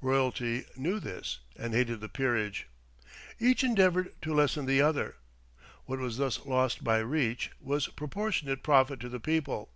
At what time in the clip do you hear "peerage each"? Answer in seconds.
2.08-3.64